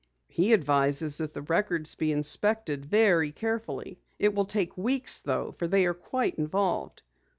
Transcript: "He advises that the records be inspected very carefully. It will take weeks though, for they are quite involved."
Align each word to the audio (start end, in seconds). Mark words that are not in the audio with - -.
"He 0.29 0.51
advises 0.51 1.19
that 1.19 1.35
the 1.35 1.43
records 1.43 1.93
be 1.93 2.11
inspected 2.11 2.87
very 2.87 3.31
carefully. 3.31 3.99
It 4.17 4.33
will 4.33 4.45
take 4.45 4.75
weeks 4.75 5.19
though, 5.19 5.51
for 5.51 5.67
they 5.67 5.85
are 5.85 5.93
quite 5.93 6.39
involved." 6.39 7.03